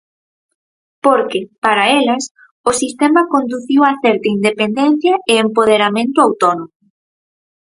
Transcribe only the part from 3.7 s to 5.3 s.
á certa independencia